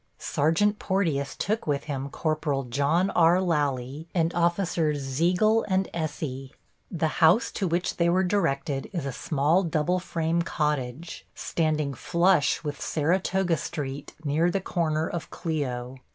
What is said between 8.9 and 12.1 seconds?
is a small, double frame cottage, standing